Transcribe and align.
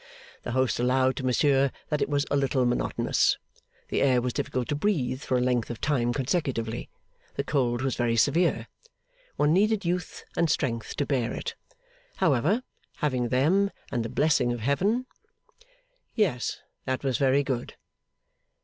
The 0.41 0.53
host 0.53 0.79
allowed 0.79 1.15
to 1.17 1.23
Monsieur 1.23 1.71
that 1.89 2.01
it 2.01 2.09
was 2.09 2.25
a 2.31 2.35
little 2.35 2.65
monotonous. 2.65 3.37
The 3.89 4.01
air 4.01 4.19
was 4.19 4.33
difficult 4.33 4.67
to 4.69 4.75
breathe 4.75 5.21
for 5.21 5.37
a 5.37 5.41
length 5.41 5.69
of 5.69 5.79
time 5.79 6.11
consecutively. 6.11 6.89
The 7.35 7.43
cold 7.43 7.83
was 7.83 7.95
very 7.97 8.15
severe. 8.15 8.65
One 9.35 9.53
needed 9.53 9.85
youth 9.85 10.25
and 10.35 10.49
strength 10.49 10.95
to 10.95 11.05
bear 11.05 11.31
it. 11.33 11.53
However, 12.15 12.63
having 12.95 13.27
them 13.29 13.69
and 13.91 14.03
the 14.03 14.09
blessing 14.09 14.51
of 14.51 14.61
Heaven 14.61 15.05
Yes, 16.15 16.61
that 16.85 17.03
was 17.03 17.19
very 17.19 17.43
good. 17.43 17.75